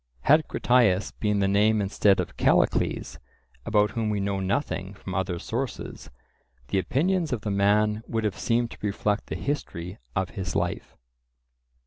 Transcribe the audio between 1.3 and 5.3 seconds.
the name instead of Callicles, about whom we know nothing from